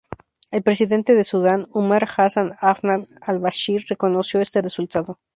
[0.49, 5.19] El presidente de Sudán, Umar Hasan Ahmad al-Baschir, reconoció este resultado.